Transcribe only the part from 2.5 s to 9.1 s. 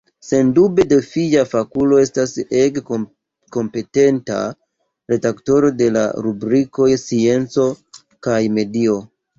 ege kompetenta redaktoro de la rubrikoj scienco kaj medio.